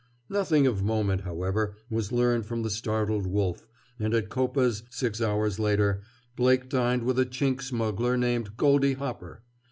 [0.29, 3.67] Nothing of moment, however, was learned from the startled Wolf,
[3.99, 6.01] and at Coppa's six hours later,
[6.35, 9.43] Blake dined with a Chink smuggler named Goldie Hopper.